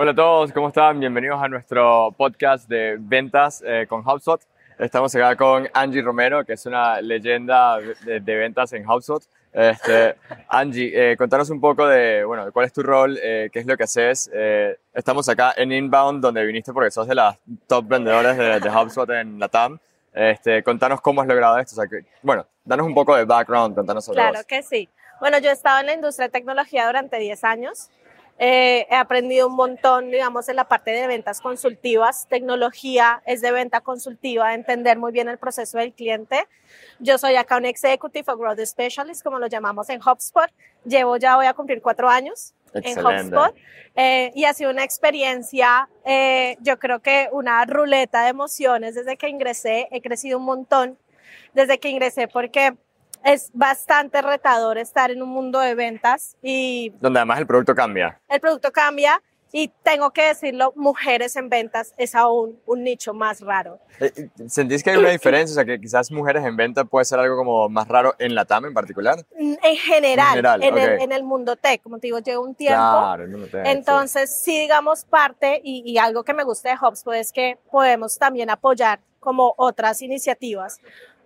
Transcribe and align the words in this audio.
Hola 0.00 0.12
a 0.12 0.14
todos, 0.14 0.52
¿cómo 0.52 0.68
están? 0.68 1.00
Bienvenidos 1.00 1.42
a 1.42 1.48
nuestro 1.48 2.14
podcast 2.16 2.68
de 2.68 2.98
ventas 3.00 3.64
eh, 3.66 3.84
con 3.88 4.08
HubSpot. 4.08 4.40
Estamos 4.78 5.12
acá 5.16 5.34
con 5.34 5.68
Angie 5.74 6.02
Romero, 6.02 6.44
que 6.44 6.52
es 6.52 6.66
una 6.66 7.00
leyenda 7.00 7.78
de, 7.78 8.20
de 8.20 8.36
ventas 8.36 8.72
en 8.74 8.88
HubSpot. 8.88 9.20
Este, 9.52 10.14
Angie, 10.50 10.92
eh, 10.94 11.16
contanos 11.16 11.50
un 11.50 11.60
poco 11.60 11.84
de, 11.88 12.22
bueno, 12.22 12.52
cuál 12.52 12.66
es 12.66 12.72
tu 12.72 12.84
rol, 12.84 13.18
eh, 13.20 13.50
qué 13.52 13.58
es 13.58 13.66
lo 13.66 13.76
que 13.76 13.82
haces. 13.82 14.30
Eh, 14.32 14.78
estamos 14.94 15.28
acá 15.28 15.52
en 15.56 15.72
Inbound, 15.72 16.22
donde 16.22 16.46
viniste 16.46 16.72
porque 16.72 16.92
sos 16.92 17.08
de 17.08 17.16
las 17.16 17.36
top 17.66 17.88
vendedores 17.88 18.36
de, 18.36 18.60
de 18.60 18.70
HubSpot 18.70 19.10
en 19.10 19.40
la 19.40 19.48
TAM. 19.48 19.80
Este, 20.14 20.62
contanos 20.62 21.00
cómo 21.00 21.22
has 21.22 21.26
logrado 21.26 21.58
esto. 21.58 21.74
O 21.74 21.82
sea, 21.82 21.88
que, 21.88 22.06
bueno, 22.22 22.46
danos 22.64 22.86
un 22.86 22.94
poco 22.94 23.16
de 23.16 23.24
background, 23.24 23.74
contanos 23.74 24.04
sobre 24.04 24.18
Claro 24.18 24.36
vos. 24.36 24.46
que 24.46 24.62
sí. 24.62 24.88
Bueno, 25.18 25.38
yo 25.38 25.50
he 25.50 25.54
estado 25.54 25.80
en 25.80 25.86
la 25.86 25.94
industria 25.94 26.28
de 26.28 26.32
tecnología 26.32 26.86
durante 26.86 27.18
10 27.18 27.42
años. 27.42 27.90
Eh, 28.38 28.86
he 28.88 28.94
aprendido 28.94 29.48
un 29.48 29.56
montón, 29.56 30.10
digamos, 30.10 30.48
en 30.48 30.56
la 30.56 30.68
parte 30.68 30.92
de 30.92 31.06
ventas 31.08 31.40
consultivas. 31.40 32.26
Tecnología 32.28 33.20
es 33.26 33.40
de 33.40 33.50
venta 33.50 33.80
consultiva, 33.80 34.54
entender 34.54 34.96
muy 34.96 35.10
bien 35.10 35.28
el 35.28 35.38
proceso 35.38 35.78
del 35.78 35.92
cliente. 35.92 36.46
Yo 37.00 37.18
soy 37.18 37.34
acá 37.34 37.56
un 37.56 37.64
Executive 37.64 38.32
o 38.32 38.36
Growth 38.36 38.64
Specialist, 38.64 39.24
como 39.24 39.40
lo 39.40 39.48
llamamos 39.48 39.88
en 39.90 40.00
HubSpot. 40.00 40.48
Llevo 40.84 41.16
ya, 41.16 41.36
voy 41.36 41.46
a 41.46 41.54
cumplir 41.54 41.82
cuatro 41.82 42.08
años 42.08 42.54
en. 42.74 43.04
HubSpot. 43.04 43.54
Eh, 43.96 44.30
y 44.36 44.44
ha 44.44 44.54
sido 44.54 44.70
una 44.70 44.84
experiencia, 44.84 45.88
eh, 46.04 46.56
yo 46.60 46.78
creo 46.78 47.00
que 47.00 47.28
una 47.32 47.64
ruleta 47.64 48.22
de 48.22 48.28
emociones 48.28 48.94
desde 48.94 49.16
que 49.16 49.28
ingresé. 49.28 49.88
He 49.90 50.00
crecido 50.00 50.38
un 50.38 50.44
montón 50.44 50.96
desde 51.54 51.80
que 51.80 51.88
ingresé 51.88 52.28
porque 52.28 52.76
es 53.24 53.50
bastante 53.52 54.22
retador 54.22 54.78
estar 54.78 55.10
en 55.10 55.22
un 55.22 55.28
mundo 55.30 55.58
de 55.60 55.74
ventas 55.74 56.36
y 56.42 56.90
Donde 57.00 57.18
además 57.20 57.38
el 57.38 57.46
producto 57.46 57.74
cambia. 57.74 58.20
el 58.28 58.40
producto 58.40 58.70
cambia 58.72 59.22
y 59.50 59.68
tengo 59.82 60.10
que 60.10 60.24
decirlo, 60.28 60.74
mujeres 60.76 61.34
en 61.36 61.48
ventas 61.48 61.94
es 61.96 62.14
aún 62.14 62.60
un 62.66 62.84
nicho 62.84 63.14
más 63.14 63.40
raro. 63.40 63.78
Eh, 63.98 64.28
¿Sentís 64.46 64.82
que 64.82 64.90
hay 64.90 64.98
una 64.98 65.08
diferencia? 65.08 65.52
O 65.52 65.54
sea, 65.54 65.64
que 65.64 65.80
quizás 65.80 66.10
mujeres 66.12 66.44
en 66.44 66.54
venta 66.54 66.84
puede 66.84 67.06
ser 67.06 67.18
algo 67.18 67.34
como 67.34 67.66
más 67.70 67.88
raro 67.88 68.14
en 68.18 68.34
la 68.34 68.44
TAM 68.44 68.66
en 68.66 68.74
particular. 68.74 69.24
En 69.38 69.56
general, 69.78 70.26
En 70.28 70.30
general, 70.34 70.62
en, 70.62 70.76
el, 70.78 70.94
ok. 70.96 71.00
en 71.02 71.12
el 71.12 71.24
mundo 71.24 71.56
tech, 71.56 71.80
como 71.82 71.98
te 71.98 72.08
digo, 72.08 72.18
llevo 72.18 72.44
un 72.44 72.54
tiempo. 72.54 72.76
Claro, 72.78 73.26
no 73.26 73.46
te- 73.46 73.50
sí. 73.52 73.70
Entonces, 73.70 74.38
sí, 74.38 74.58
digamos, 74.60 75.06
parte 75.06 75.62
y, 75.64 75.82
y 75.90 75.96
algo 75.96 76.24
que 76.24 76.34
me 76.34 76.44
gusta 76.44 76.68
de 76.68 76.76
HubSpot 76.76 77.14
es 77.14 77.32
que 77.32 77.58
podemos 77.70 78.18
también 78.18 78.50
apoyar 78.50 79.00
como 79.18 79.54
otras 79.56 80.02
iniciativas, 80.02 80.78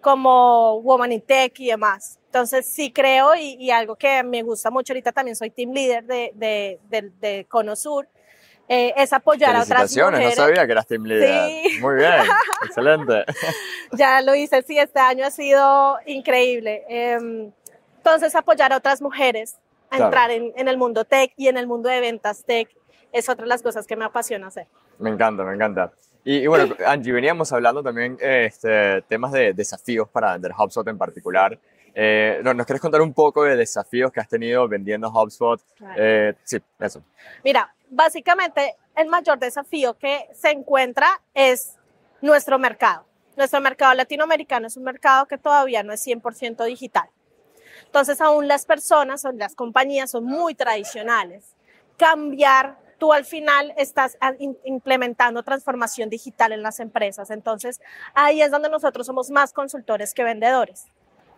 como 0.02 0.80
Woman 0.82 1.12
in 1.12 1.22
Tech 1.22 1.58
y 1.60 1.68
demás. 1.68 2.18
Entonces, 2.26 2.66
sí 2.66 2.92
creo 2.92 3.34
y, 3.34 3.54
y 3.58 3.70
algo 3.70 3.96
que 3.96 4.22
me 4.22 4.42
gusta 4.42 4.70
mucho, 4.70 4.92
ahorita 4.92 5.12
también 5.12 5.36
soy 5.36 5.50
team 5.50 5.72
leader 5.72 6.04
de, 6.04 6.32
de, 6.34 6.78
de, 6.90 7.10
de 7.20 7.46
Cono 7.48 7.76
Sur, 7.76 8.06
eh, 8.68 8.92
es 8.96 9.12
apoyar 9.12 9.54
a 9.56 9.62
otras 9.62 9.94
mujeres. 9.96 10.36
no 10.36 10.44
sabía 10.44 10.66
que 10.66 10.72
eras 10.72 10.86
team 10.86 11.04
leader. 11.04 11.46
Sí. 11.48 11.78
Muy 11.80 11.96
bien, 11.96 12.12
excelente. 12.64 13.24
ya 13.92 14.20
lo 14.22 14.34
hice, 14.34 14.62
sí, 14.62 14.78
este 14.78 14.98
año 15.00 15.24
ha 15.26 15.30
sido 15.30 15.98
increíble. 16.06 16.84
Eh, 16.88 17.50
entonces, 17.98 18.34
apoyar 18.34 18.72
a 18.72 18.76
otras 18.78 19.00
mujeres 19.00 19.56
a 19.90 19.96
Claro. 19.96 20.04
entrar 20.06 20.30
en, 20.30 20.52
en 20.56 20.68
el 20.68 20.78
mundo 20.78 21.04
tech 21.04 21.32
y 21.36 21.48
en 21.48 21.56
el 21.58 21.66
mundo 21.66 21.88
de 21.90 22.00
ventas 22.00 22.44
tech 22.44 22.68
es 23.12 23.28
otra 23.28 23.44
de 23.44 23.48
las 23.50 23.62
cosas 23.62 23.86
que 23.86 23.94
me 23.94 24.06
apasiona 24.06 24.46
hacer. 24.46 24.66
Me 24.98 25.10
encanta, 25.10 25.44
me 25.44 25.54
encanta. 25.54 25.92
Y, 26.24 26.36
y 26.38 26.46
bueno, 26.46 26.74
Angie, 26.86 27.12
veníamos 27.12 27.52
hablando 27.52 27.82
también 27.82 28.16
este, 28.20 29.02
temas 29.02 29.32
de 29.32 29.52
desafíos 29.52 30.08
para 30.08 30.32
vender 30.34 30.52
HubSpot 30.56 30.86
en 30.88 30.98
particular. 30.98 31.58
Eh, 31.94 32.40
¿no- 32.44 32.54
¿Nos 32.54 32.64
quieres 32.64 32.80
contar 32.80 33.00
un 33.02 33.12
poco 33.12 33.42
de 33.44 33.56
desafíos 33.56 34.12
que 34.12 34.20
has 34.20 34.28
tenido 34.28 34.66
vendiendo 34.68 35.08
HubSpot? 35.10 35.60
Claro. 35.76 35.94
Eh, 35.96 36.34
sí, 36.44 36.58
eso. 36.78 37.02
Mira, 37.44 37.74
básicamente 37.90 38.76
el 38.94 39.08
mayor 39.08 39.38
desafío 39.38 39.94
que 39.98 40.28
se 40.32 40.50
encuentra 40.50 41.20
es 41.34 41.76
nuestro 42.20 42.58
mercado. 42.58 43.04
Nuestro 43.36 43.60
mercado 43.60 43.94
latinoamericano 43.94 44.66
es 44.68 44.76
un 44.76 44.84
mercado 44.84 45.26
que 45.26 45.38
todavía 45.38 45.82
no 45.82 45.92
es 45.92 46.06
100% 46.06 46.64
digital. 46.64 47.08
Entonces, 47.86 48.20
aún 48.20 48.46
las 48.48 48.64
personas 48.64 49.24
o 49.24 49.32
las 49.32 49.54
compañías 49.54 50.10
son 50.10 50.24
muy 50.24 50.54
tradicionales. 50.54 51.54
Cambiar, 51.96 52.78
tú 53.02 53.12
al 53.12 53.24
final 53.24 53.74
estás 53.76 54.16
a- 54.20 54.34
in- 54.38 54.56
implementando 54.64 55.42
transformación 55.42 56.08
digital 56.08 56.52
en 56.52 56.62
las 56.62 56.78
empresas. 56.78 57.32
Entonces, 57.32 57.80
ahí 58.14 58.40
es 58.40 58.52
donde 58.52 58.68
nosotros 58.68 59.04
somos 59.08 59.28
más 59.28 59.52
consultores 59.52 60.14
que 60.14 60.22
vendedores. 60.22 60.86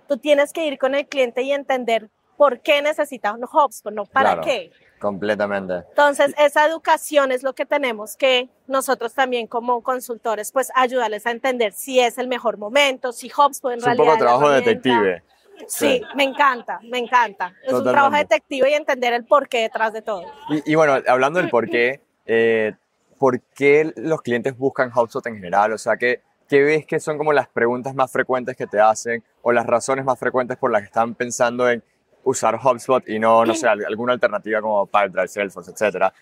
Tú 0.07 0.19
tienes 0.19 0.53
que 0.53 0.67
ir 0.67 0.79
con 0.79 0.95
el 0.95 1.07
cliente 1.07 1.41
y 1.41 1.53
entender 1.53 2.11
por 2.37 2.61
qué 2.61 2.83
necesita 2.83 3.33
un 3.33 3.45
HubSpot, 3.45 3.95
no 3.95 4.05
para 4.05 4.33
Claro. 4.33 4.43
qué. 4.43 4.73
Completamente. 5.01 5.77
Entonces, 5.89 6.35
esa 6.37 6.67
educación 6.67 7.33
es 7.33 7.43
lo 7.43 7.55
que 7.55 7.65
tenemos 7.65 8.15
que 8.15 8.51
nosotros 8.67 9.15
también 9.15 9.47
como 9.47 9.83
consultores, 9.83 10.53
pues 10.53 10.71
ayudarles 10.75 11.25
a 11.27 11.31
entender 11.31 11.73
si 11.73 11.99
es 11.99 12.19
el 12.19 12.29
mejor 12.29 12.59
momento, 12.59 13.11
si 13.13 13.29
HubSpot 13.35 13.73
en 13.73 13.79
Es 13.79 13.85
un 13.85 13.87
realidad 13.87 14.05
poco 14.05 14.13
es 14.17 14.21
la 14.21 14.27
trabajo 14.27 14.51
detective. 14.51 15.23
Sí, 15.67 16.03
me 16.15 16.25
encanta, 16.25 16.81
me 16.83 16.99
encanta. 16.99 17.55
Es 17.63 17.73
un 17.73 17.79
Totalmente. 17.85 17.93
trabajo 17.93 18.17
detective 18.17 18.71
y 18.71 18.75
entender 18.75 19.13
el 19.13 19.25
porqué 19.25 19.63
detrás 19.63 19.93
de 19.93 20.03
todo. 20.03 20.23
Y, 20.49 20.73
y 20.73 20.75
bueno, 20.75 20.95
hablando 21.09 21.41
del 21.41 21.49
por 21.51 21.69
qué, 21.69 22.01
eh, 22.27 22.73
¿por 23.19 23.41
qué 23.41 23.93
los 23.97 24.21
clientes 24.23 24.57
buscan 24.57 24.91
HubSpot 24.95 25.27
en 25.27 25.37
general? 25.37 25.73
O 25.73 25.79
sea, 25.79 25.97
¿qué, 25.97 26.23
¿qué 26.49 26.63
ves 26.63 26.87
que 26.87 27.01
son 27.01 27.17
como 27.19 27.33
las 27.33 27.49
preguntas 27.49 27.95
más 27.95 28.11
frecuentes 28.13 28.57
que 28.57 28.67
te 28.67 28.81
hacen 28.81 29.23
o 29.43 29.53
las 29.53 29.67
razones 29.67 30.05
más 30.05 30.19
frecuentes 30.19 30.57
por 30.57 30.71
las 30.71 30.83
que 30.83 30.87
están 30.87 31.15
pensando 31.15 31.69
en 31.71 31.83
usar 32.25 32.57
HubSpot 32.63 33.07
y 33.09 33.19
no, 33.19 33.45
no 33.45 33.55
sé, 33.55 33.69
al- 33.69 33.85
alguna 33.85 34.15
alternativa 34.15 34.61
como 34.61 34.87
Pipedrive, 34.87 35.29
Salesforce, 35.29 35.71
etcétera? 35.71 36.13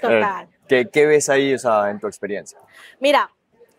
Total. 0.00 0.46
Eh, 0.46 0.48
¿qué, 0.66 0.88
¿Qué 0.90 1.06
ves 1.06 1.28
ahí, 1.28 1.54
o 1.54 1.58
sea, 1.58 1.90
en 1.90 2.00
tu 2.00 2.06
experiencia? 2.08 2.58
Mira, 3.00 3.30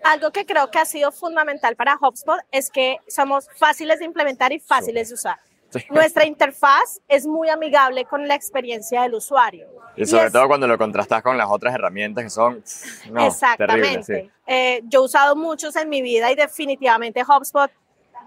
algo 0.03 0.31
que 0.31 0.45
creo 0.45 0.69
que 0.71 0.79
ha 0.79 0.85
sido 0.85 1.11
fundamental 1.11 1.75
para 1.75 1.97
HubSpot 1.99 2.39
es 2.51 2.69
que 2.69 2.97
somos 3.07 3.47
fáciles 3.57 3.99
de 3.99 4.05
implementar 4.05 4.51
y 4.51 4.59
fáciles 4.59 5.09
de 5.09 5.15
usar. 5.15 5.39
Sí. 5.69 5.79
Nuestra 5.89 6.25
interfaz 6.25 7.01
es 7.07 7.25
muy 7.25 7.49
amigable 7.49 8.05
con 8.05 8.27
la 8.27 8.35
experiencia 8.35 9.01
del 9.03 9.15
usuario. 9.15 9.67
Y 9.95 10.05
sobre 10.05 10.27
es- 10.27 10.33
todo 10.33 10.47
cuando 10.47 10.67
lo 10.67 10.77
contrastas 10.77 11.21
con 11.23 11.37
las 11.37 11.47
otras 11.49 11.73
herramientas 11.73 12.23
que 12.23 12.29
son, 12.29 12.63
no, 13.11 13.27
Exactamente. 13.27 13.81
terribles, 14.03 14.05
sí. 14.05 14.31
Eh, 14.47 14.81
yo 14.85 15.01
he 15.01 15.05
usado 15.05 15.35
muchos 15.35 15.75
en 15.75 15.89
mi 15.89 16.01
vida 16.01 16.31
y 16.31 16.35
definitivamente 16.35 17.23
HubSpot 17.23 17.71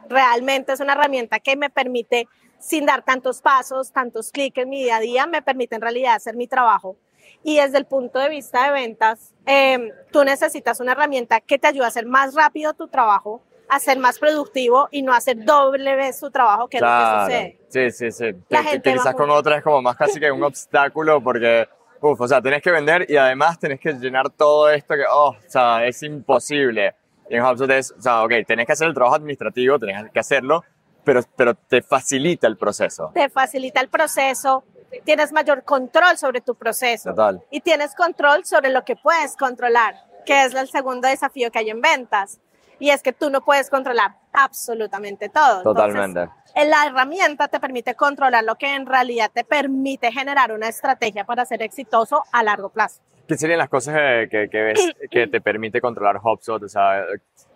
realmente 0.08 0.72
es 0.72 0.80
una 0.80 0.92
herramienta 0.94 1.40
que 1.40 1.56
me 1.56 1.68
permite, 1.70 2.28
sin 2.58 2.86
dar 2.86 3.02
tantos 3.04 3.40
pasos, 3.42 3.92
tantos 3.92 4.30
clics 4.30 4.58
en 4.58 4.68
mi 4.68 4.82
día 4.84 4.96
a 4.96 5.00
día, 5.00 5.26
me 5.26 5.42
permite 5.42 5.74
en 5.74 5.82
realidad 5.82 6.14
hacer 6.14 6.36
mi 6.36 6.46
trabajo. 6.46 6.96
Y 7.42 7.56
desde 7.58 7.78
el 7.78 7.86
punto 7.86 8.18
de 8.18 8.28
vista 8.28 8.64
de 8.66 8.72
ventas, 8.72 9.32
eh, 9.46 9.92
tú 10.10 10.24
necesitas 10.24 10.80
una 10.80 10.92
herramienta 10.92 11.40
que 11.40 11.58
te 11.58 11.68
ayude 11.68 11.84
a 11.84 11.88
hacer 11.88 12.06
más 12.06 12.34
rápido 12.34 12.74
tu 12.74 12.88
trabajo, 12.88 13.42
a 13.68 13.78
ser 13.80 13.98
más 13.98 14.18
productivo 14.18 14.88
y 14.90 15.02
no 15.02 15.12
hacer 15.12 15.44
doble 15.44 15.94
vez 15.96 16.20
tu 16.20 16.30
trabajo, 16.30 16.68
que 16.68 16.76
es 16.78 16.80
lo 16.82 16.86
que 16.88 16.92
Claro. 16.92 17.24
sucede. 17.26 17.58
Sí, 17.68 17.90
sí, 17.90 18.12
sí. 18.12 18.24
La 18.48 18.62
Que- 18.62 18.68
gente 18.70 18.92
quizás 18.92 19.14
con 19.14 19.30
otras 19.30 19.58
es 19.58 19.64
como 19.64 19.82
más 19.82 19.96
casi 19.96 20.20
que 20.20 20.30
un 20.30 20.42
obstáculo 20.44 21.20
porque, 21.20 21.68
uff, 22.00 22.20
o 22.20 22.28
sea, 22.28 22.40
tenés 22.40 22.62
que 22.62 22.70
vender 22.70 23.06
y 23.08 23.16
además 23.16 23.58
tenés 23.58 23.80
que 23.80 23.92
llenar 23.94 24.30
todo 24.30 24.70
esto 24.70 24.94
que, 24.94 25.02
oh, 25.10 25.30
o 25.30 25.36
sea, 25.48 25.84
es 25.86 26.02
imposible. 26.02 26.94
Y 27.28 27.34
en 27.36 27.42
HubSpot 27.44 27.70
es, 27.70 27.90
o 27.90 28.00
sea, 28.00 28.22
ok, 28.22 28.32
tenés 28.46 28.66
que 28.66 28.72
hacer 28.72 28.86
el 28.86 28.94
trabajo 28.94 29.16
administrativo, 29.16 29.78
tenés 29.80 30.10
que 30.12 30.20
hacerlo, 30.20 30.62
pero, 31.02 31.20
pero 31.36 31.54
te 31.54 31.82
facilita 31.82 32.46
el 32.46 32.56
proceso. 32.56 33.10
Te 33.14 33.28
facilita 33.28 33.80
el 33.80 33.88
proceso, 33.88 34.62
tienes 35.04 35.32
mayor 35.32 35.62
control 35.64 36.16
sobre 36.18 36.40
tu 36.40 36.54
proceso. 36.54 37.10
Total. 37.10 37.42
y 37.50 37.60
tienes 37.60 37.94
control 37.94 38.44
sobre 38.44 38.70
lo 38.70 38.84
que 38.84 38.96
puedes 38.96 39.36
controlar, 39.36 39.94
que 40.24 40.44
es 40.44 40.54
el 40.54 40.68
segundo 40.68 41.08
desafío 41.08 41.50
que 41.50 41.58
hay 41.60 41.70
en 41.70 41.80
ventas. 41.80 42.40
Y 42.78 42.90
es 42.90 43.02
que 43.02 43.12
tú 43.14 43.30
no 43.30 43.40
puedes 43.42 43.70
controlar 43.70 44.16
absolutamente 44.34 45.28
todo. 45.30 45.62
Totalmente. 45.62 46.20
Entonces, 46.20 46.52
eh, 46.54 46.66
la 46.66 46.86
herramienta 46.86 47.48
te 47.48 47.58
permite 47.58 47.94
controlar 47.94 48.44
lo 48.44 48.56
que 48.56 48.74
en 48.74 48.84
realidad 48.86 49.30
te 49.32 49.44
permite 49.44 50.12
generar 50.12 50.52
una 50.52 50.68
estrategia 50.68 51.24
para 51.24 51.44
ser 51.46 51.62
exitoso 51.62 52.22
a 52.32 52.42
largo 52.42 52.68
plazo. 52.68 53.00
¿Qué 53.26 53.36
serían 53.36 53.58
las 53.58 53.68
cosas 53.68 53.94
que, 53.94 54.28
que- 54.30 54.48
que 54.50 54.62
ves 54.62 54.80
que 55.10 55.26
te 55.26 55.40
permite 55.40 55.80
controlar 55.80 56.20
HubSpot? 56.22 56.62
O 56.62 56.68
sea, 56.68 57.02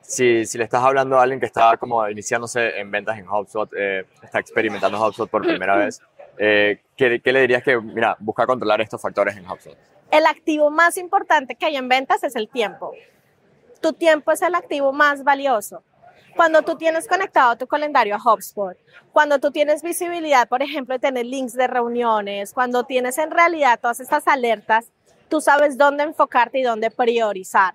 si, 0.00 0.44
si 0.46 0.58
le 0.58 0.64
estás 0.64 0.82
hablando 0.82 1.18
a 1.18 1.22
alguien 1.22 1.38
que 1.38 1.46
está 1.46 1.76
como 1.76 2.08
iniciándose 2.08 2.78
en 2.80 2.90
ventas 2.90 3.18
en 3.18 3.28
HubSpot, 3.28 3.70
eh, 3.76 4.06
está 4.22 4.38
experimentando 4.40 4.98
HubSpot 5.06 5.28
por 5.30 5.42
primera 5.42 5.76
vez, 5.84 6.00
eh, 6.42 6.80
¿qué, 6.96 7.20
qué 7.20 7.32
le 7.34 7.42
dirías 7.42 7.62
que, 7.62 7.78
mira, 7.78 8.16
busca 8.18 8.46
controlar 8.46 8.80
estos 8.80 9.00
factores 9.00 9.36
en 9.36 9.46
HubSpot? 9.46 9.76
El 10.10 10.24
activo 10.24 10.70
más 10.70 10.96
importante 10.96 11.54
que 11.54 11.66
hay 11.66 11.76
en 11.76 11.86
ventas 11.86 12.24
es 12.24 12.34
el 12.34 12.48
tiempo. 12.48 12.92
Tu 13.82 13.92
tiempo 13.92 14.32
es 14.32 14.40
el 14.40 14.54
activo 14.54 14.90
más 14.90 15.22
valioso. 15.22 15.82
Cuando 16.34 16.62
tú 16.62 16.76
tienes 16.76 17.06
conectado 17.06 17.56
tu 17.56 17.66
calendario 17.66 18.14
a 18.14 18.18
HubSpot, 18.18 18.74
cuando 19.12 19.38
tú 19.38 19.50
tienes 19.50 19.82
visibilidad, 19.82 20.48
por 20.48 20.62
ejemplo, 20.62 20.94
de 20.94 20.98
tener 20.98 21.26
links 21.26 21.52
de 21.52 21.66
reuniones, 21.66 22.54
cuando 22.54 22.84
tienes 22.84 23.18
en 23.18 23.30
realidad 23.30 23.78
todas 23.78 24.00
estas 24.00 24.26
alertas, 24.26 24.90
tú 25.28 25.42
sabes 25.42 25.76
dónde 25.76 26.04
enfocarte 26.04 26.58
y 26.58 26.62
dónde 26.62 26.90
priorizar. 26.90 27.74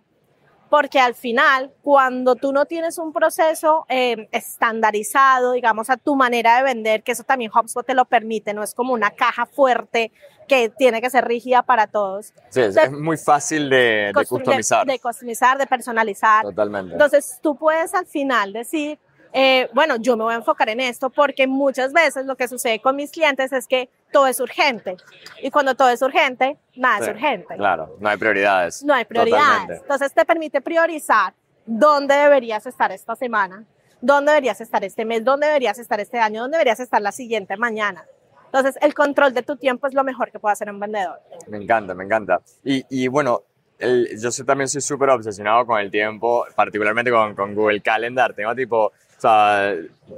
Porque 0.70 1.00
al 1.00 1.16
final, 1.16 1.72
cuando 1.82 2.36
tú 2.36 2.52
no 2.52 2.66
tienes 2.66 2.98
un 2.98 3.14
proceso 3.14 3.86
eh, 3.90 4.28
estandarizado, 4.32 5.54
digamos, 5.54 5.90
a 5.90 5.98
tu 5.98 6.16
manera 6.16 6.58
de 6.58 6.64
vender, 6.64 7.04
que 7.04 7.12
eso 7.12 7.24
también 7.24 7.52
HubSpot 7.54 7.86
te 7.86 7.94
lo 7.94 8.06
permite, 8.06 8.54
no 8.54 8.64
es 8.64 8.74
como 8.74 8.94
una 8.94 9.12
caja 9.12 9.46
fuerte 9.46 10.12
que 10.48 10.70
tiene 10.70 11.02
que 11.02 11.10
ser 11.10 11.26
rígida 11.28 11.64
para 11.64 11.88
todos. 11.88 12.34
Sí, 12.50 12.62
De- 12.62 12.68
es 12.68 12.92
muy 12.92 13.18
fácil 13.18 13.70
de, 13.70 14.12
de 14.16 14.26
customizar. 14.28 14.86
De, 14.86 14.94
de 14.94 15.00
customizar, 15.00 15.58
de 15.58 15.68
personalizar. 15.68 16.44
Totalmente. 16.44 16.94
Entonces, 16.94 17.40
tú 17.42 17.56
puedes 17.56 17.94
al 17.94 18.06
final 18.06 18.54
decir, 18.54 19.00
eh, 19.38 19.70
bueno, 19.74 19.98
yo 19.98 20.16
me 20.16 20.24
voy 20.24 20.34
a 20.34 20.38
enfocar 20.38 20.70
en 20.70 20.80
esto 20.80 21.10
porque 21.10 21.46
muchas 21.46 21.92
veces 21.92 22.26
lo 22.26 22.36
que 22.38 22.48
sucede 22.48 22.80
con 22.80 22.96
mis 22.96 23.12
clientes 23.12 23.52
es 23.52 23.68
que 23.68 23.90
todo 24.14 24.28
es 24.28 24.40
urgente. 24.40 24.96
Y 25.42 25.52
cuando 25.52 25.76
todo 25.76 25.90
es 25.90 26.02
urgente, 26.02 26.58
nada 26.76 26.98
Sí, 27.00 27.04
es 27.04 27.10
urgente. 27.10 27.56
Claro, 27.58 27.98
no 28.00 28.08
hay 28.10 28.18
prioridades. 28.18 28.82
No 28.84 28.94
hay 28.94 29.04
prioridades. 29.04 29.44
Totalmente. 29.44 29.82
Entonces 29.82 30.14
te 30.14 30.24
permite 30.26 30.62
priorizar 30.62 31.34
dónde 31.66 32.16
deberías 32.16 32.66
estar 32.66 32.92
esta 32.94 33.16
semana, 33.16 33.66
dónde 34.00 34.32
deberías 34.32 34.62
estar 34.62 34.84
este 34.86 35.04
mes, 35.04 35.26
dónde 35.26 35.48
deberías 35.48 35.80
estar 35.80 36.00
este 36.00 36.18
año, 36.20 36.42
dónde 36.42 36.58
deberías 36.58 36.80
estar 36.80 37.02
la 37.02 37.12
siguiente 37.12 37.58
mañana. 37.58 38.06
Entonces 38.46 38.78
el 38.82 38.94
control 38.94 39.34
de 39.34 39.42
tu 39.44 39.58
tiempo 39.58 39.86
es 39.88 39.94
lo 39.94 40.04
mejor 40.06 40.32
que 40.32 40.40
puede 40.40 40.54
hacer 40.54 40.70
un 40.70 40.80
vendedor. 40.80 41.20
Me 41.48 41.58
encanta, 41.58 41.94
me 41.94 42.06
encanta. 42.06 42.40
Y, 42.64 42.86
y 42.90 43.10
bueno, 43.10 43.42
el- 43.80 44.08
yo 44.18 44.32
soy- 44.32 44.46
también 44.46 44.70
soy 44.70 44.80
súper 44.80 45.10
obsesionado 45.10 45.66
con 45.66 45.78
el 45.82 45.92
tiempo, 45.92 46.46
particularmente 46.56 47.12
con, 47.12 47.36
con 47.36 47.54
Google 47.54 47.82
Calendar. 47.82 48.34
Tengo 48.34 48.56
tipo, 48.56 48.94
sea, 49.28 49.76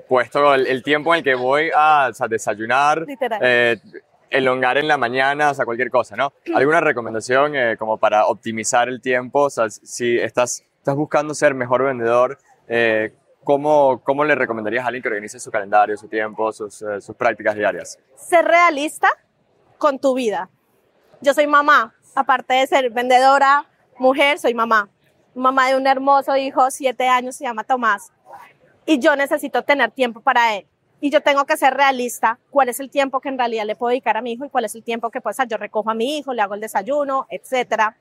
puesto 0.08 0.54
el, 0.54 0.68
el 0.68 0.84
tiempo 0.84 1.14
en 1.14 1.20
el 1.20 1.24
que 1.24 1.36
voy 1.36 1.72
a 1.76 2.08
o 2.10 2.14
sea, 2.14 2.28
desayunar, 2.28 3.06
eh, 3.42 3.78
elongar 4.30 4.78
en 4.78 4.88
la 4.88 4.98
mañana, 4.98 5.52
o 5.52 5.54
sea, 5.54 5.66
cualquier 5.66 5.90
cosa, 5.90 6.16
¿no? 6.16 6.34
¿Alguna 6.56 6.82
recomendación 6.82 7.56
eh, 7.56 7.76
como 7.78 7.98
para 7.98 8.28
optimizar 8.28 8.90
el 8.90 9.02
tiempo? 9.02 9.44
O 9.44 9.50
sea, 9.50 9.70
si 9.70 10.18
estás, 10.18 10.64
estás 10.78 10.96
buscando 10.96 11.34
ser 11.34 11.54
mejor 11.54 11.84
vendedor, 11.84 12.38
eh, 12.68 13.14
¿cómo, 13.44 14.02
¿cómo 14.04 14.24
le 14.26 14.36
recomendarías 14.36 14.84
a 14.84 14.88
alguien 14.88 15.02
que 15.02 15.10
organice 15.10 15.40
su 15.40 15.52
calendario, 15.52 15.98
su 15.98 16.08
tiempo, 16.08 16.52
sus, 16.52 16.82
eh, 16.82 17.02
sus 17.02 17.16
prácticas 17.16 17.56
diarias? 17.56 18.00
Ser 18.16 18.46
realista 18.46 19.10
con 19.78 20.00
tu 20.00 20.14
vida. 20.14 20.50
Yo 21.22 21.34
soy 21.34 21.48
mamá, 21.48 21.96
aparte 22.16 22.56
de 22.56 22.68
ser 22.68 22.90
vendedora, 22.92 23.66
mujer, 23.98 24.40
soy 24.40 24.54
mamá. 24.54 24.90
Mamá 25.34 25.68
de 25.68 25.76
un 25.76 25.86
hermoso 25.86 26.36
hijo, 26.36 26.72
siete 26.72 27.08
años, 27.08 27.36
se 27.36 27.44
llama 27.44 27.64
Tomás. 27.64 28.12
Y 28.88 29.00
yo 29.00 29.16
necesito 29.16 29.62
tener 29.64 29.92
tiempo 29.92 30.22
para 30.22 30.56
él. 30.56 30.66
Y 31.00 31.12
yo 31.12 31.22
tengo 31.22 31.46
que 31.46 31.58
ser 31.58 31.76
realista, 31.76 32.40
cuál 32.50 32.70
es 32.70 32.80
el 32.80 32.90
tiempo 32.90 33.20
que 33.20 33.30
en 33.30 33.38
realidad 33.38 33.66
le 33.66 33.76
puedo 33.76 33.90
dedicar 33.90 34.18
a 34.18 34.22
mi 34.22 34.32
hijo 34.32 34.46
y 34.46 34.50
cuál 34.50 34.66
es 34.66 34.74
el 34.74 34.84
tiempo 34.84 35.12
que 35.12 35.22
pues 35.22 35.38
yo 35.48 35.58
recojo 35.58 35.92
a 35.92 35.94
mi 35.94 36.18
hijo, 36.18 36.34
le 36.34 36.42
hago 36.42 36.56
el 36.56 36.62
desayuno, 36.62 37.28
etcétera. 37.30 37.98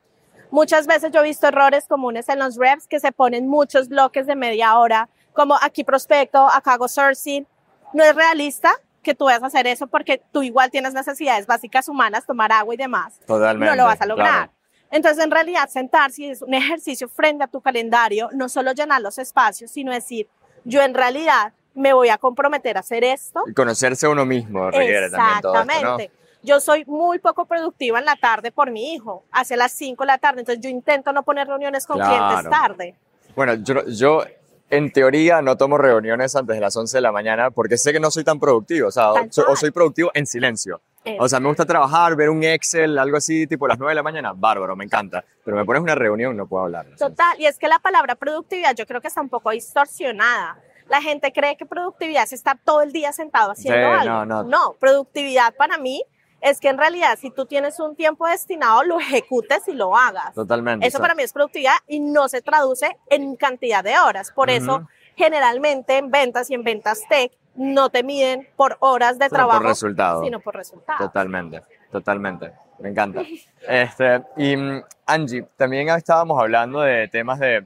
Muchas 0.51 0.87
veces 0.87 1.11
yo 1.13 1.21
he 1.21 1.25
visto 1.25 1.49
errores 1.49 1.87
comunes 1.87 2.29
en 2.29 2.39
los 2.39 2.57
reps 2.57 2.87
que 2.87 3.01
se 3.01 3.13
ponen 3.13 3.49
muchos 3.49 3.89
bloques 3.89 4.27
de 4.27 4.37
media 4.37 4.79
hora, 4.79 5.09
como 5.33 5.59
aquí 5.61 5.85
prospecto, 5.85 6.47
acá 6.49 6.75
hago 6.75 6.89
sourcing. 6.89 7.47
No 7.93 8.05
es 8.05 8.15
realista 8.15 8.73
que 9.03 9.15
tú 9.15 9.27
vayas 9.27 9.43
a 9.43 9.47
hacer 9.47 9.67
eso 9.67 9.89
porque 9.89 10.23
tú 10.33 10.43
igual 10.43 10.71
tienes 10.71 10.95
necesidades 10.95 11.47
básicas 11.47 11.89
humanas, 11.89 12.25
tomar 12.25 12.53
agua 12.53 12.75
y 12.75 12.77
demás. 12.79 13.21
Totalmente. 13.27 13.75
No 13.75 13.83
lo 13.83 13.87
vas 13.87 14.01
a 14.01 14.07
lograr. 14.07 14.29
claro. 14.29 14.53
Entonces, 14.91 15.23
en 15.23 15.31
realidad, 15.31 15.69
sentarse 15.69 16.31
es 16.31 16.43
un 16.43 16.55
ejercicio 16.55 17.09
frente 17.09 17.45
a 17.45 17.49
tu 17.49 17.61
calendario, 17.61 18.31
no 18.33 18.49
solo 18.49 18.73
llenar 18.73 19.03
los 19.03 19.19
espacios, 19.19 19.71
sino 19.71 19.93
decir, 19.93 20.29
yo 20.67 20.83
en 20.83 20.95
realidad 20.95 21.53
me 21.75 21.93
voy 21.93 22.09
a 22.09 22.19
comprometer 22.19 22.77
a 22.77 22.81
hacer 22.81 23.05
esto. 23.05 23.43
Y 23.47 23.53
conocerse 23.55 24.09
uno 24.09 24.25
mismo 24.25 24.71
requiere 24.71 25.11
también 25.11 25.41
todo 25.41 25.53
esto, 25.55 25.65
¿no? 25.65 25.71
Exactamente. 25.73 26.11
Yo 26.43 26.61
soy 26.61 26.85
muy 26.87 27.19
poco 27.19 27.45
productiva 27.47 27.99
en 27.99 28.05
la 28.05 28.17
tarde 28.17 28.53
por 28.53 28.71
mi 28.71 28.95
hijo, 28.95 29.25
hacia 29.33 29.57
las 29.57 29.73
5 29.73 30.03
de 30.05 30.07
la 30.07 30.19
tarde, 30.19 30.41
entonces 30.41 30.63
yo 30.63 30.71
intento 30.71 31.13
no 31.13 31.23
poner 31.23 31.47
reuniones 31.49 31.87
con 31.87 31.97
Claro. 31.97 32.27
clientes 32.27 32.51
tarde. 32.51 32.95
Bueno, 33.35 33.55
yo, 33.55 33.85
yo 33.87 34.25
en 34.71 34.91
teoría 34.93 35.43
no 35.43 35.57
tomo 35.57 35.77
reuniones 35.79 36.35
antes 36.37 36.55
de 36.57 36.61
las 36.61 36.77
11 36.77 36.97
de 36.99 37.01
la 37.01 37.13
mañana 37.13 37.51
porque 37.51 37.77
sé 37.79 37.93
que 37.93 38.01
no 38.01 38.11
soy 38.11 38.25
tan 38.25 38.39
productivo, 38.41 38.89
o 38.89 38.91
sea, 38.91 39.13
Tal 39.13 39.33
so- 39.33 39.45
o 39.49 39.57
soy 39.57 39.71
productivo 39.71 40.11
en 40.15 40.27
silencio. 40.27 40.81
O 41.21 41.29
sea, 41.29 41.41
me 41.41 41.49
gusta 41.49 41.65
trabajar, 41.65 42.17
ver 42.17 42.31
un 42.31 42.43
Excel, 42.43 42.99
algo 42.99 43.17
así, 43.17 43.47
tipo 43.47 43.67
las 43.69 43.79
9 43.79 43.91
de 43.93 43.95
la 43.97 44.03
mañana, 44.03 44.33
bárbaro, 44.35 44.75
me 44.77 44.85
encanta. 44.85 45.25
Pero 45.45 45.57
me 45.57 45.65
pones 45.65 45.83
una 45.83 45.95
reunión, 45.95 46.37
no 46.37 46.47
puedo 46.47 46.65
hablar. 46.65 46.87
o 46.87 46.97
sea, 46.97 47.09
Total, 47.09 47.41
y 47.41 47.47
es 47.47 47.59
que 47.59 47.69
la 47.69 47.79
palabra 47.79 48.15
productividad 48.17 48.75
yo 48.75 48.87
creo 48.87 49.01
que 49.01 49.09
está 49.09 49.21
un 49.21 49.29
poco 49.29 49.51
distorsionada. 49.51 50.59
La 50.89 51.03
gente 51.03 51.33
cree 51.33 51.57
que 51.57 51.67
productividad 51.67 52.25
es 52.25 52.33
estar 52.33 52.59
todo 52.65 52.83
el 52.83 52.93
día 52.93 53.13
sentado 53.13 53.51
haciendo 53.53 53.81
Sí, 53.81 54.09
algo. 54.09 54.25
no, 54.25 54.43
no. 54.45 54.75
productividad 54.79 55.55
para 55.57 55.79
mí 55.79 56.03
es 56.41 56.61
que 56.61 56.69
en 56.69 56.79
realidad 56.79 57.19
si 57.21 57.31
tú 57.31 57.47
tienes 57.47 57.81
un 57.81 57.97
tiempo 57.97 58.27
destinado, 58.27 58.85
lo 58.85 59.01
ejecutes 59.01 59.67
y 59.69 59.73
lo 59.73 59.97
hagas. 59.97 60.33
Totalmente. 60.35 60.87
Eso 60.87 60.99
o 60.99 60.99
sea, 60.99 61.03
para 61.05 61.15
mí 61.15 61.23
es 61.23 61.33
productividad 61.33 61.75
y 61.89 61.99
no 62.01 62.29
se 62.29 62.41
traduce 62.43 62.97
en 63.11 63.35
cantidad 63.37 63.83
de 63.83 63.99
horas. 63.99 64.31
Por 64.33 64.49
eso, 64.51 64.77
Ujú. 64.77 64.87
generalmente 65.17 65.99
en 65.99 66.11
ventas 66.11 66.51
y 66.51 66.55
en 66.55 66.63
ventas 66.63 67.01
tech 67.09 67.33
no 67.57 67.91
te 67.91 68.03
miden 68.03 68.47
por 68.57 68.77
horas 68.81 69.19
de 69.19 69.27
Sino 69.27 69.31
por 69.31 69.37
trabajo, 69.49 69.63
resultado. 69.69 70.23
sino 70.23 70.41
por 70.41 70.55
resultados. 70.57 71.01
Totalmente, 71.01 71.63
totalmente. 71.91 72.53
Me 72.79 72.91
encanta. 72.91 73.23
Este, 73.67 74.23
y 74.37 74.57
mm, 74.57 74.83
Angie, 75.07 75.47
también 75.57 75.89
estábamos 75.89 76.41
hablando 76.41 76.81
de 76.81 77.09
temas 77.09 77.39
de, 77.41 77.65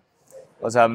o 0.61 0.71
sea, 0.71 0.89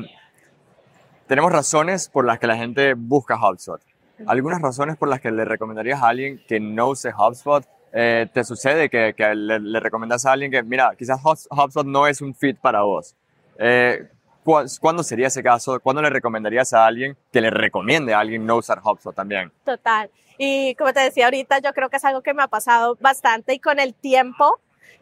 tenemos 1.27 1.51
razones 1.51 2.09
por 2.09 2.25
las 2.25 2.39
que 2.39 2.47
la 2.47 2.55
gente 2.55 2.93
busca 2.95 3.35
HubSpot. 3.35 3.81
Algunas 4.27 4.61
razones 4.61 4.95
por 4.95 5.09
las 5.09 5.19
que 5.19 5.31
le 5.31 5.43
recomendarías 5.43 6.01
a 6.01 6.07
alguien 6.09 6.41
que 6.47 6.59
no 6.59 6.89
use 6.89 7.11
HubSpot. 7.13 7.65
Eh, 7.91 8.27
¿Te 8.33 8.43
sucede 8.43 8.89
que, 8.89 9.13
que 9.15 9.35
le, 9.35 9.59
le 9.59 9.79
recomendas 9.79 10.25
a 10.25 10.31
alguien 10.33 10.51
que, 10.51 10.63
mira, 10.63 10.93
quizás 10.97 11.19
Hubs- 11.21 11.47
HubSpot 11.49 11.85
no 11.85 12.07
es 12.07 12.21
un 12.21 12.33
fit 12.35 12.57
para 12.59 12.81
vos? 12.83 13.15
Eh, 13.57 14.07
¿cu- 14.07 14.14
¿Cuándo 14.45 15.03
sería 15.03 15.27
ese 15.27 15.41
caso? 15.41 15.79
¿Cuándo 15.79 16.03
le 16.03 16.09
recomendarías 16.11 16.71
a 16.73 16.85
alguien 16.85 17.17
que 17.33 17.41
le 17.41 17.49
recomiende 17.49 18.13
a 18.13 18.19
alguien 18.19 18.45
no 18.45 18.57
usar 18.57 18.79
HubSpot 18.83 19.15
también? 19.15 19.51
Total. 19.65 20.11
Y 20.37 20.75
como 20.75 20.93
te 20.93 20.99
decía 20.99 21.25
ahorita, 21.25 21.59
yo 21.59 21.73
creo 21.73 21.89
que 21.89 21.97
es 21.97 22.05
algo 22.05 22.21
que 22.21 22.33
me 22.33 22.43
ha 22.43 22.47
pasado 22.47 22.95
bastante 22.99 23.53
y 23.53 23.59
con 23.59 23.79
el 23.79 23.95
tiempo 23.95 24.59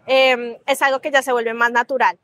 eh, 0.07 0.61
es 0.65 0.81
algo 0.81 1.01
que 1.01 1.11
ya 1.11 1.21
se 1.21 1.33
vuelve 1.33 1.53
más 1.53 1.71
natural. 1.71 2.17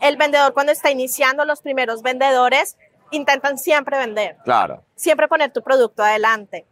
El 0.00 0.16
vendedor 0.16 0.52
cuando 0.52 0.72
está 0.72 0.90
iniciando, 0.90 1.44
los 1.44 1.62
primeros 1.62 2.02
vendedores 2.02 2.76
intentan 3.10 3.58
siempre 3.58 3.98
vender, 3.98 4.36
Claro, 4.44 4.84
siempre 4.94 5.28
poner 5.28 5.52
tu 5.52 5.62
producto 5.62 6.02
adelante. 6.02 6.66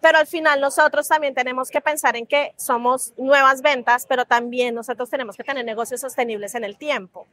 Pero 0.00 0.18
al 0.18 0.26
final 0.26 0.60
nosotros 0.60 1.08
también 1.08 1.34
tenemos 1.34 1.70
que 1.70 1.80
pensar 1.80 2.16
en 2.16 2.26
que 2.26 2.54
somos 2.56 3.14
nuevas 3.16 3.62
ventas, 3.62 4.04
pero 4.06 4.24
también 4.24 4.74
nosotros 4.74 5.08
tenemos 5.08 5.36
que 5.36 5.44
tener 5.44 5.64
negocios 5.64 6.00
sostenibles 6.00 6.54
en 6.54 6.64
el 6.64 6.76
tiempo. 6.76 7.26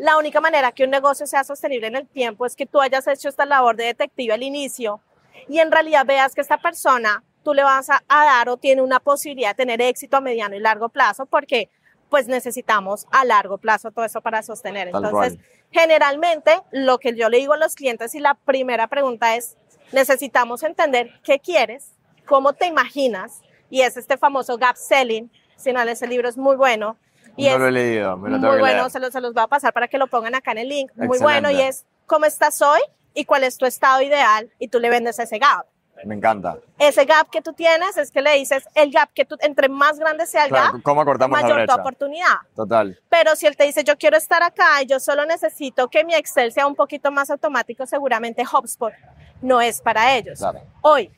La 0.00 0.16
única 0.16 0.40
manera 0.40 0.72
que 0.72 0.84
un 0.84 0.90
negocio 0.90 1.26
sea 1.26 1.44
sostenible 1.44 1.86
en 1.86 1.94
el 1.94 2.08
tiempo 2.08 2.46
es 2.46 2.56
que 2.56 2.64
tú 2.64 2.80
hayas 2.80 3.06
hecho 3.06 3.28
esta 3.28 3.44
labor 3.44 3.76
de 3.76 3.84
detective 3.84 4.32
al 4.32 4.42
inicio 4.42 5.02
y 5.46 5.58
en 5.58 5.70
realidad 5.70 6.06
veas 6.06 6.34
que 6.34 6.40
esta 6.40 6.56
persona 6.56 7.22
tú 7.44 7.52
le 7.52 7.62
vas 7.62 7.90
a, 7.90 8.02
a 8.08 8.24
dar 8.24 8.48
o 8.48 8.56
tiene 8.56 8.80
una 8.80 8.98
posibilidad 8.98 9.50
de 9.50 9.56
tener 9.56 9.82
éxito 9.82 10.16
a 10.16 10.22
mediano 10.22 10.56
y 10.56 10.58
largo 10.58 10.88
plazo 10.88 11.26
porque 11.26 11.68
pues 12.08 12.28
necesitamos 12.28 13.06
a 13.10 13.26
largo 13.26 13.58
plazo 13.58 13.90
todo 13.90 14.06
eso 14.06 14.22
para 14.22 14.42
sostener. 14.42 14.88
Entonces, 14.88 15.36
generalmente 15.70 16.62
lo 16.70 16.98
que 16.98 17.14
yo 17.14 17.28
le 17.28 17.36
digo 17.36 17.52
a 17.52 17.58
los 17.58 17.74
clientes 17.74 18.14
y 18.14 18.20
la 18.20 18.32
primera 18.32 18.86
pregunta 18.86 19.36
es, 19.36 19.58
necesitamos 19.92 20.62
entender 20.62 21.12
qué 21.22 21.40
quieres, 21.40 21.92
cómo 22.24 22.54
te 22.54 22.66
imaginas 22.66 23.42
y 23.68 23.82
es 23.82 23.98
este 23.98 24.16
famoso 24.16 24.56
gap 24.56 24.76
selling. 24.76 25.30
Si 25.56 25.74
no 25.74 25.84
lees 25.84 26.00
el 26.00 26.08
libro 26.08 26.26
es 26.26 26.38
muy 26.38 26.56
bueno. 26.56 26.96
Y 27.36 27.46
no 27.48 27.54
es 27.54 27.58
lo 27.60 27.66
he 27.68 27.72
leído, 27.72 28.16
me 28.16 28.30
lo 28.30 28.36
tengo 28.36 28.48
muy 28.48 28.56
que 28.56 28.60
bueno, 28.60 28.78
leer. 28.80 28.90
se 28.90 29.00
los, 29.00 29.12
se 29.12 29.20
los 29.20 29.32
voy 29.34 29.42
a 29.42 29.46
pasar 29.46 29.72
para 29.72 29.88
que 29.88 29.98
lo 29.98 30.06
pongan 30.06 30.34
acá 30.34 30.52
en 30.52 30.58
el 30.58 30.68
link. 30.68 30.90
Muy 30.96 31.06
Excelente. 31.06 31.22
bueno 31.22 31.50
y 31.50 31.60
es 31.62 31.84
cómo 32.06 32.26
estás 32.26 32.60
hoy 32.62 32.80
y 33.14 33.24
cuál 33.24 33.44
es 33.44 33.56
tu 33.56 33.66
estado 33.66 34.02
ideal 34.02 34.50
y 34.58 34.68
tú 34.68 34.80
le 34.80 34.90
vendes 34.90 35.18
ese 35.18 35.38
gap. 35.38 35.66
Me 36.04 36.14
encanta. 36.14 36.56
Ese 36.78 37.04
gap 37.04 37.28
que 37.28 37.42
tú 37.42 37.52
tienes 37.52 37.98
es 37.98 38.10
que 38.10 38.22
le 38.22 38.32
dices 38.36 38.66
el 38.74 38.90
gap 38.90 39.10
que 39.12 39.26
tú, 39.26 39.36
entre 39.40 39.68
más 39.68 39.98
grande 39.98 40.24
sea 40.26 40.44
el 40.44 40.48
Claro, 40.50 40.72
gap, 40.72 40.82
¿cómo 40.82 41.04
cortamos 41.04 41.36
la 41.38 41.42
mayor 41.42 41.58
tu 41.58 41.64
brecha? 41.66 41.74
oportunidad. 41.80 42.36
Total. 42.56 42.98
Pero 43.10 43.36
si 43.36 43.46
él 43.46 43.54
te 43.54 43.64
dice, 43.64 43.84
yo 43.84 43.98
quiero 43.98 44.16
estar 44.16 44.42
acá 44.42 44.82
y 44.82 44.86
yo 44.86 44.98
solo 44.98 45.26
necesito 45.26 45.88
que 45.88 46.02
mi 46.04 46.14
Excel 46.14 46.52
sea 46.52 46.66
un 46.66 46.74
poquito 46.74 47.10
más 47.12 47.28
automático, 47.30 47.84
seguramente 47.86 48.42
HubSpot 48.50 48.94
no 49.42 49.60
es 49.60 49.82
para 49.82 50.16
ellos. 50.16 50.38
Claro. 50.38 50.60
Hoy, 50.80 51.10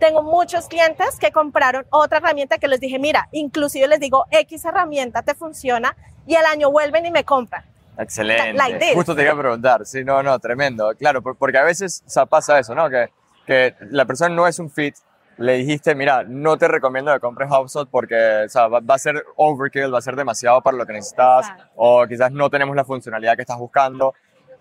tengo 0.00 0.22
muchos 0.24 0.66
clientes 0.66 1.16
que 1.20 1.30
compraron 1.30 1.86
otra 1.90 2.18
herramienta 2.18 2.58
que 2.58 2.66
les 2.66 2.80
dije, 2.80 2.98
mira, 2.98 3.28
inclusive 3.30 3.86
les 3.86 4.00
digo, 4.00 4.24
X 4.32 4.64
herramienta 4.64 5.22
te 5.22 5.34
funciona 5.36 5.96
y 6.26 6.34
al 6.34 6.46
año 6.46 6.70
vuelven 6.72 7.06
y 7.06 7.12
me 7.12 7.24
compran. 7.24 7.64
Excelente. 7.98 8.54
Like. 8.54 8.94
Justo 8.94 9.14
te 9.14 9.22
iba 9.22 9.32
a 9.32 9.38
preguntar. 9.38 9.84
Sí, 9.86 10.02
no, 10.02 10.22
no, 10.22 10.38
tremendo. 10.38 10.92
Claro, 10.98 11.22
por- 11.22 11.36
porque 11.36 11.58
a 11.58 11.64
veces 11.64 12.02
o 12.06 12.10
sea, 12.10 12.26
pasa 12.26 12.58
eso, 12.58 12.74
¿no? 12.74 12.88
Que, 12.88 13.08
que 13.46 13.74
la 13.90 14.04
persona 14.06 14.34
no 14.34 14.46
es 14.46 14.58
un 14.58 14.70
fit. 14.70 14.96
Le 15.36 15.54
dijiste, 15.54 15.94
mira, 15.94 16.22
no 16.24 16.58
te 16.58 16.66
recomiendo 16.68 17.12
que 17.12 17.20
compres 17.20 17.50
HubSpot 17.50 17.88
porque 17.90 18.44
o 18.44 18.48
sea, 18.48 18.68
va, 18.68 18.80
va 18.80 18.94
a 18.94 18.98
ser 18.98 19.24
overkill, 19.36 19.92
va 19.92 19.98
a 19.98 20.02
ser 20.02 20.16
demasiado 20.16 20.60
para 20.62 20.76
lo 20.76 20.84
que 20.86 20.92
necesitas, 20.94 21.48
Exacto. 21.48 21.64
o 21.76 22.06
quizás 22.06 22.30
no 22.32 22.50
tenemos 22.50 22.76
la 22.76 22.84
funcionalidad 22.84 23.36
que 23.36 23.42
estás 23.42 23.58
buscando, 23.58 24.14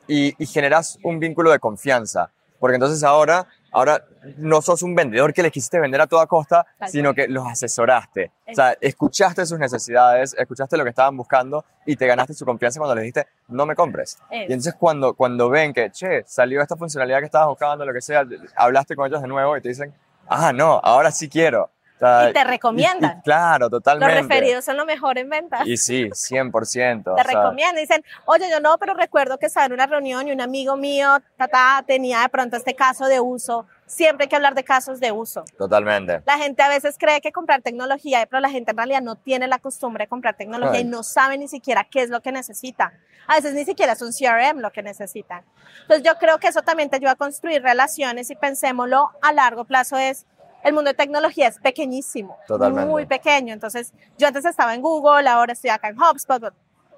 y, 0.07 0.33
y 0.41 0.45
generas 0.45 0.97
un 1.03 1.19
vínculo 1.19 1.51
de 1.51 1.59
confianza. 1.59 2.29
Porque 2.59 2.75
entonces 2.75 3.03
ahora 3.03 3.45
ahora 3.71 4.03
no 4.37 4.61
sos 4.61 4.83
un 4.83 4.95
vendedor 4.95 5.33
que 5.33 5.43
les 5.43 5.51
quisiste 5.51 5.79
vender 5.79 6.01
a 6.01 6.07
toda 6.07 6.25
costa, 6.27 6.65
Tal 6.77 6.89
sino 6.89 7.13
que 7.13 7.27
los 7.27 7.47
asesoraste. 7.47 8.31
O 8.47 8.53
sea, 8.53 8.75
escuchaste 8.81 9.45
sus 9.45 9.59
necesidades, 9.59 10.35
escuchaste 10.37 10.77
lo 10.77 10.83
que 10.83 10.89
estaban 10.89 11.15
buscando 11.15 11.63
y 11.85 11.95
te 11.95 12.07
ganaste 12.07 12.33
su 12.33 12.45
confianza 12.45 12.79
cuando 12.79 12.95
les 12.95 13.03
dijiste, 13.03 13.27
no 13.47 13.65
me 13.65 13.75
compres. 13.75 14.17
Y 14.31 14.43
entonces 14.43 14.75
cuando, 14.75 15.13
cuando 15.13 15.49
ven 15.49 15.73
que, 15.73 15.91
che, 15.91 16.23
salió 16.25 16.61
esta 16.61 16.75
funcionalidad 16.75 17.19
que 17.19 17.25
estabas 17.25 17.47
buscando, 17.49 17.85
lo 17.85 17.93
que 17.93 18.01
sea, 18.01 18.25
hablaste 18.55 18.95
con 18.95 19.07
ellos 19.07 19.21
de 19.21 19.27
nuevo 19.27 19.55
y 19.57 19.61
te 19.61 19.69
dicen, 19.69 19.93
ah, 20.27 20.51
no, 20.53 20.79
ahora 20.83 21.11
sí 21.11 21.29
quiero. 21.29 21.69
Sea, 21.99 22.29
Y 22.29 22.33
te 22.33 22.43
recomiendan. 22.45 23.17
y- 23.19 23.21
claro, 23.23 23.65
Los 23.65 23.71
totalmente. 23.71 24.21
referidos 24.21 24.63
son 24.65 24.77
lo 24.77 24.85
mejor 24.85 25.17
en 25.17 25.29
ventas. 25.29 25.67
Y 25.67 25.75
sí, 25.77 26.09
100%. 26.13 27.15
te 27.15 27.23
recomiendan. 27.23 27.75
Dicen, 27.75 28.03
oye, 28.25 28.49
yo 28.49 28.59
no, 28.59 28.77
pero 28.77 28.93
recuerdo 28.93 29.37
que 29.37 29.47
estaba 29.47 29.65
en 29.65 29.73
una 29.73 29.85
reunión 29.85 30.27
y 30.27 30.31
un 30.31 30.41
amigo 30.41 30.77
mío 30.77 31.17
tata, 31.37 31.83
tenía 31.85 32.21
de 32.21 32.29
pronto 32.29 32.55
este 32.57 32.75
caso 32.75 33.05
de 33.07 33.19
uso. 33.19 33.65
Siempre 33.85 34.25
hay 34.25 34.29
que 34.29 34.35
hablar 34.35 34.53
de 34.55 34.63
casos 34.63 34.99
de 34.99 35.11
uso. 35.11 35.43
Totalmente. 35.57 36.21
La 36.25 36.37
gente 36.37 36.61
a 36.61 36.69
veces 36.69 36.95
cree 36.99 37.21
que 37.21 37.31
comprar 37.31 37.61
tecnología, 37.63 38.25
pero 38.29 38.39
la 38.39 38.49
gente 38.49 38.71
en 38.71 38.77
realidad 38.77 39.01
no 39.01 39.15
tiene 39.15 39.47
la 39.47 39.57
costumbre 39.59 40.03
de 40.03 40.07
comprar 40.07 40.35
tecnología 40.37 40.77
Ay. 40.79 40.81
y 40.81 40.85
no 40.85 41.01
sabe 41.03 41.37
ni 41.37 41.47
siquiera 41.47 41.83
qué 41.89 42.03
es 42.03 42.09
lo 42.09 42.21
que 42.21 42.31
necesita. 42.31 42.93
A 43.27 43.35
veces 43.35 43.53
ni 43.55 43.65
siquiera 43.65 43.93
es 43.93 44.01
un 44.01 44.11
CRM 44.13 44.59
lo 44.61 44.71
que 44.71 44.83
necesitan. 44.83 45.43
Entonces 45.81 46.03
yo 46.03 46.17
creo 46.19 46.37
que 46.39 46.47
eso 46.47 46.61
también 46.61 46.89
te 46.89 46.95
ayuda 46.97 47.11
a 47.11 47.15
construir 47.15 47.61
relaciones 47.63 48.29
y 48.29 48.35
pensémoslo 48.35 49.09
a 49.21 49.33
largo 49.33 49.65
plazo 49.65 49.97
es, 49.97 50.25
el 50.63 50.73
mundo 50.73 50.89
de 50.89 50.93
tecnología 50.93 51.47
es 51.47 51.59
pequeñísimo, 51.59 52.37
Totalmente. 52.47 52.89
muy 52.89 53.05
pequeño. 53.05 53.53
Entonces 53.53 53.93
yo 54.17 54.27
antes 54.27 54.45
estaba 54.45 54.75
en 54.75 54.81
Google, 54.81 55.27
ahora 55.27 55.53
estoy 55.53 55.69
acá 55.69 55.89
en 55.89 55.97
HubSpot, 55.99 56.53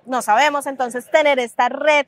no 0.06 0.22
sabemos. 0.22 0.66
Entonces 0.66 1.10
tener 1.10 1.40
esta 1.40 1.70
red, 1.70 2.06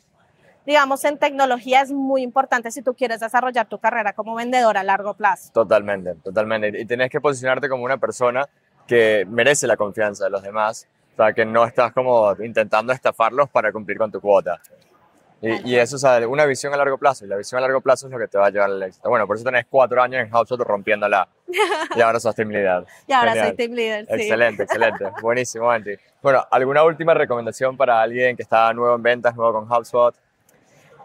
digamos, 0.65 1.03
en 1.05 1.17
tecnología 1.17 1.81
es 1.81 1.91
muy 1.91 2.23
importante 2.23 2.71
si 2.71 2.81
tú 2.81 2.93
quieres 2.93 3.19
desarrollar 3.19 3.67
tu 3.67 3.79
carrera 3.79 4.13
como 4.13 4.35
vendedor 4.35 4.77
a 4.77 4.83
largo 4.83 5.13
plazo. 5.13 5.51
Totalmente, 5.53 6.15
totalmente. 6.15 6.79
Y 6.79 6.85
tenés 6.85 7.09
que 7.09 7.21
posicionarte 7.21 7.69
como 7.69 7.83
una 7.83 7.97
persona 7.97 8.47
que 8.87 9.25
merece 9.29 9.67
la 9.67 9.77
confianza 9.77 10.25
de 10.25 10.29
los 10.29 10.41
demás. 10.43 10.87
O 11.13 11.15
sea, 11.15 11.33
que 11.33 11.45
no 11.45 11.63
estás 11.65 11.93
como 11.93 12.35
intentando 12.43 12.91
estafarlos 12.91 13.47
para 13.49 13.71
cumplir 13.71 13.99
con 13.99 14.11
tu 14.11 14.19
cuota. 14.19 14.59
Y, 15.43 15.71
y 15.71 15.75
eso, 15.75 15.97
o 15.97 15.99
sea, 15.99 16.25
una 16.25 16.45
visión 16.45 16.73
a 16.73 16.77
largo 16.77 16.97
plazo. 16.97 17.25
Y 17.25 17.27
la 17.27 17.35
visión 17.35 17.59
a 17.59 17.61
largo 17.61 17.81
plazo 17.81 18.07
es 18.07 18.13
lo 18.13 18.17
que 18.17 18.29
te 18.29 18.37
va 18.37 18.47
a 18.47 18.49
llevar 18.49 18.69
al 18.69 18.81
éxito. 18.81 19.09
Bueno, 19.09 19.27
por 19.27 19.35
eso 19.35 19.43
tenés 19.43 19.65
cuatro 19.69 20.01
años 20.01 20.25
en 20.25 20.33
HubSpot 20.33 20.59
rompiéndola. 20.61 21.27
Y 21.95 21.99
ahora 22.01 22.17
sos 22.21 22.33
team 22.33 22.49
leader. 22.49 22.85
Y 23.07 23.11
ahora 23.11 23.33
Genial. 23.33 23.47
soy 23.47 23.57
team 23.57 23.71
leader. 23.73 24.05
sí. 24.05 24.13
Excelente, 24.13 24.63
excelente. 24.63 25.05
Buenísimo, 25.21 25.69
Andy. 25.69 25.97
Bueno, 26.21 26.45
¿alguna 26.49 26.85
última 26.85 27.13
recomendación 27.13 27.75
para 27.75 28.01
alguien 28.01 28.37
que 28.37 28.43
está 28.43 28.73
nuevo 28.73 28.95
en 28.95 29.03
ventas, 29.03 29.35
nuevo 29.35 29.51
con 29.59 29.69
HubSpot? 29.69 30.15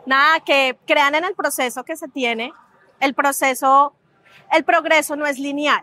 Nada, 0.06 0.38
que 0.38 0.78
crean 0.86 1.16
en 1.16 1.24
el 1.24 1.34
proceso 1.34 1.82
que 1.82 1.96
se 1.96 2.06
tiene. 2.06 2.52
El 3.00 3.14
proceso, 3.14 3.92
el 4.52 4.62
progreso 4.62 5.16
no 5.16 5.26
es 5.26 5.40
lineal. 5.40 5.82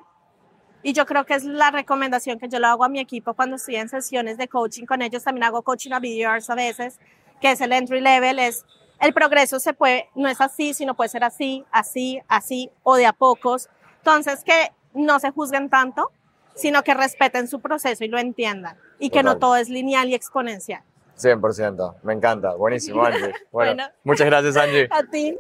Y 0.82 0.94
yo 0.94 1.06
creo 1.06 1.26
que 1.26 1.34
es 1.34 1.44
la 1.44 1.72
recomendación 1.72 2.40
que 2.40 2.48
yo 2.48 2.60
le 2.60 2.68
hago 2.68 2.86
a 2.86 2.90
mi 2.90 3.00
equipo 3.00 3.34
cuando 3.34 3.58
estoy 3.58 3.76
en 3.76 3.90
sesiones 3.90 4.38
de 4.38 4.48
coaching 4.48 4.86
con 4.86 5.02
ellos. 5.02 5.24
También 5.24 5.44
hago 5.44 5.62
coaching 5.62 5.92
a 5.92 6.00
BDRs 6.00 6.50
a 6.50 6.56
veces, 6.56 7.00
que 7.42 7.52
es 7.52 7.62
el 7.62 7.72
entry 7.72 8.02
level. 8.02 8.40
Es 8.40 8.66
el 9.00 9.14
progreso 9.14 9.60
se 9.60 9.74
puede, 9.74 10.10
no 10.16 10.30
es 10.30 10.40
así, 10.42 10.74
sino 10.74 10.96
puede 10.96 11.10
ser 11.10 11.24
así, 11.24 11.66
así, 11.72 12.22
así 12.28 12.72
o 12.84 12.96
de 12.96 13.06
a 13.06 13.14
pocos. 13.14 13.70
Entonces, 13.98 14.44
que 14.44 14.72
no 14.94 15.20
se 15.20 15.32
juzguen 15.32 15.70
tanto, 15.70 16.12
sino 16.56 16.84
que 16.84 16.94
respeten 16.94 17.48
su 17.48 17.60
proceso 17.60 18.04
y 18.04 18.08
lo 18.08 18.18
entiendan. 18.18 18.78
Y 19.00 19.10
que 19.10 19.24
no 19.24 19.32
Total. 19.34 19.40
todo 19.40 19.56
es 19.58 19.70
lineal 19.70 20.08
y 20.10 20.16
exponencial. 20.16 20.82
100%. 21.18 21.96
Me 22.04 22.14
encanta. 22.14 22.56
Buenísimo, 22.56 23.04
Angie. 23.04 23.34
Bueno, 23.52 23.74
Bueno. 23.76 23.84
muchas 24.04 24.26
gracias, 24.28 24.56
Angie. 24.58 24.88
A 24.92 25.04
ti. 25.04 25.38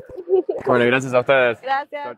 Bueno, 0.65 0.85
gracias 0.85 1.13
a 1.13 1.19
ustedes. 1.21 1.61
Gracias. 1.61 2.17